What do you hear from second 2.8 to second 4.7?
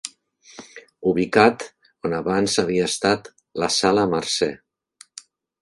estat la Sala Mercè.